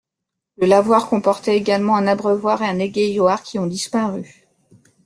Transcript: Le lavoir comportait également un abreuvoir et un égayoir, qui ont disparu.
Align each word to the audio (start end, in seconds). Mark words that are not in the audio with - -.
Le 0.57 0.65
lavoir 0.65 1.09
comportait 1.09 1.55
également 1.55 1.95
un 1.95 2.07
abreuvoir 2.07 2.63
et 2.63 2.67
un 2.67 2.79
égayoir, 2.79 3.43
qui 3.43 3.59
ont 3.59 3.67
disparu. 3.67 4.47